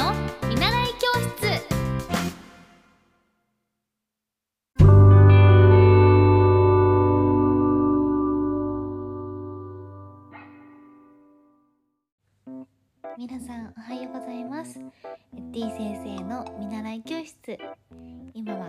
[0.00, 0.14] の
[0.48, 1.60] 見習い教室。
[13.18, 14.80] 皆さんおはようございます。
[15.52, 17.58] T 先生の見習い教室。
[18.32, 18.68] 今は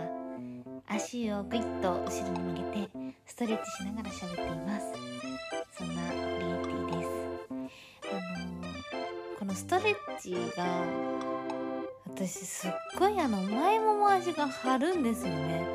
[0.86, 2.90] 足をぐいっと後ろに曲げて
[3.24, 4.92] ストレッチしながら喋っています。
[5.78, 6.20] そんなリエ
[6.62, 7.08] ティです。
[8.10, 8.72] あのー
[9.42, 10.64] このストレッチが
[12.14, 15.66] 私すっごいあの前もも足が張るんですよね。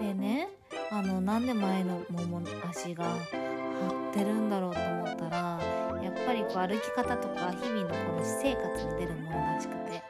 [0.00, 0.48] でね
[0.90, 5.60] あのなんで前のもも足が張ってるんだろうと思ったら
[6.02, 10.02] やっぱりこう歩き方とか日々のこの私生活に出るものらしくて。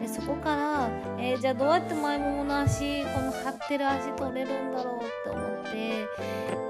[0.00, 6.06] でそこから、えーじゃあどうやって前ももの足この張ってる足取れるんだろうって思って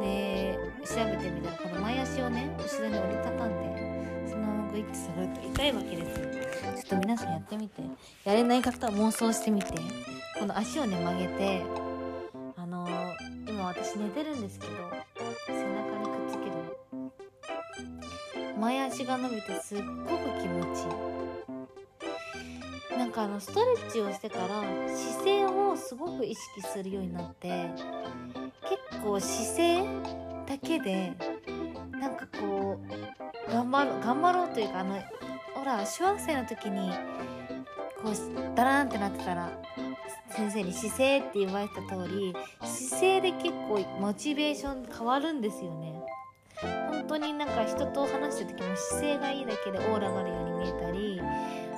[0.01, 6.50] で調べてみたらこの前足をね後ろに折りたたんでそのままグイッて下がると痛いわけですよ。
[6.61, 7.83] ちょっと皆さんやってみて。
[8.25, 9.73] やれない方は妄想してみて。
[10.39, 11.63] この足をね曲げて。
[12.57, 14.73] あのー今私寝てるんですけど
[15.47, 15.65] 背中
[15.99, 16.53] にくっつける
[18.59, 20.83] 前足が伸びてすっごく気持ち
[22.93, 22.99] いい。
[22.99, 24.63] なんかあのストレッチをしてから
[24.95, 27.71] 姿勢をすごく意識するようになって
[28.91, 29.85] 結構姿勢
[30.47, 31.13] だけで
[31.93, 32.79] なんかこ
[33.49, 35.03] う頑張ろう頑張ろうというかあの
[35.61, 36.91] ほら小学生の時に
[38.03, 39.53] こうダラーンってなってたら
[40.31, 46.01] 先生に姿勢って言われた通り姿勢で結構モチベーション変わるんですよね。
[46.63, 51.21] 本当になんか人と話してる時も姿勢がいいだけでオーラがあるように見えたり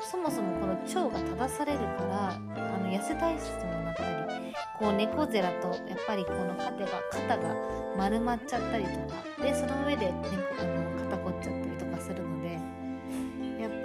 [0.01, 2.39] そもそもこの腸が正されるからあ
[2.79, 7.55] の痩せ体質にもなったりこう猫背だとやっぱりこの肩が肩が
[7.97, 10.15] 丸まっちゃったりとかでその上で、ね、
[10.61, 11.12] あの肩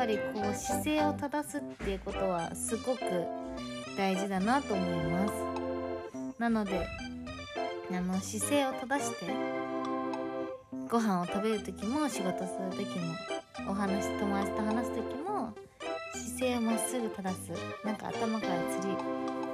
[0.07, 3.01] りこう姿勢を正すっていうことはすごく
[3.97, 5.33] 大事だなと思います。
[6.39, 6.87] なので
[7.91, 9.33] あの姿勢を正して
[10.89, 13.15] ご飯を食べる時も仕事する時も
[13.69, 15.53] お話友達と話す時も
[16.13, 17.51] 姿勢をまっすぐ正す。
[17.85, 18.93] なんか頭からつり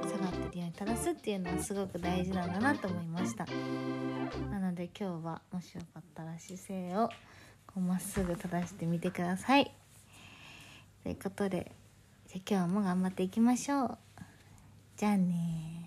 [0.08, 3.46] 下がってるように正すっていうのはすごく大事なんだなと思いました。
[4.50, 7.08] なので今日はもしよかったら姿勢を
[7.80, 9.83] まっすぐ正してみてください。
[11.04, 11.70] ということで
[12.28, 13.98] じゃ今日も頑張っていきましょう。
[14.96, 15.83] じゃあね